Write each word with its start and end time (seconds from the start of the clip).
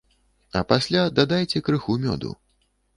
А 0.59 0.63
пасля 0.71 1.03
дадайце 1.21 1.65
крыху 1.71 2.01
мёду. 2.07 2.37